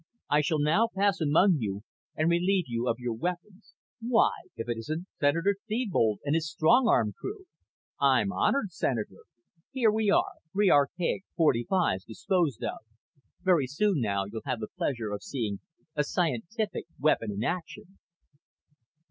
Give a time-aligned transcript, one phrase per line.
[0.31, 1.83] "I shall now pass among you
[2.15, 3.75] and relieve you of your weapons.
[3.99, 7.45] Why, if it isn't Senator Thebold and his strong arm crew!
[7.99, 9.25] I'm honored, Senator.
[9.71, 12.79] Here we are: three archaic .45's disposed of.
[13.43, 15.59] Very soon now you'll have the pleasure of seeing
[15.95, 17.99] a scientific weapon in action."